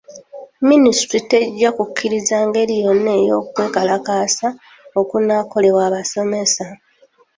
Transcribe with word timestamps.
Minisitule 0.69 1.23
tejja 1.29 1.69
kukkiriza 1.77 2.37
ngeri 2.47 2.75
yonna 2.85 3.11
ey'okwekalakaasa 3.21 4.47
okunaakolebwa 4.99 5.81
abasomesa. 5.89 6.65